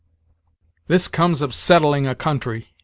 "This 0.87 1.07
comes 1.07 1.43
of 1.43 1.53
settling 1.53 2.07
a 2.07 2.15
country!" 2.15 2.73